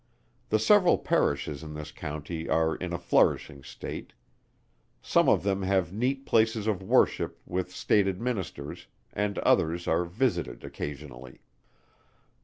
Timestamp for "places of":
6.25-6.81